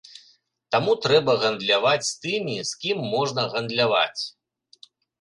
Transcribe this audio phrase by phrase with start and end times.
[0.75, 4.21] Таму трэба гандляваць з тымі, з кім можна гандляваць.